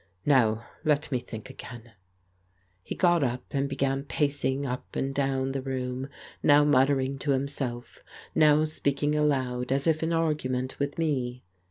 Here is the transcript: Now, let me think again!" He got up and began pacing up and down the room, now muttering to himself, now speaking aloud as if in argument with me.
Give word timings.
Now, 0.25 0.65
let 0.83 1.11
me 1.11 1.19
think 1.19 1.51
again!" 1.51 1.91
He 2.83 2.95
got 2.95 3.23
up 3.23 3.43
and 3.51 3.69
began 3.69 4.01
pacing 4.03 4.65
up 4.65 4.95
and 4.95 5.13
down 5.13 5.51
the 5.51 5.61
room, 5.61 6.09
now 6.41 6.63
muttering 6.65 7.19
to 7.19 7.29
himself, 7.33 8.01
now 8.33 8.63
speaking 8.63 9.13
aloud 9.13 9.71
as 9.71 9.85
if 9.85 10.01
in 10.01 10.11
argument 10.11 10.79
with 10.79 10.97
me. 10.97 11.43